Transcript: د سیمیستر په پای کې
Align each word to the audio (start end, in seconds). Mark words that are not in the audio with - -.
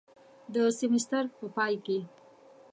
د 0.53 0.55
سیمیستر 0.79 1.23
په 1.37 1.45
پای 1.55 1.73
کې 1.85 1.99